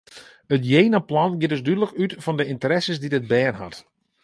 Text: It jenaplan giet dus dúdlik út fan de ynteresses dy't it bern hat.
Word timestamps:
It 0.55 0.63
jenaplan 0.71 1.31
giet 1.39 1.51
dus 1.51 1.65
dúdlik 1.65 1.93
út 2.03 2.11
fan 2.23 2.37
de 2.39 2.45
ynteresses 2.53 2.97
dy't 2.99 3.17
it 3.19 3.29
bern 3.31 3.57
hat. 3.61 3.77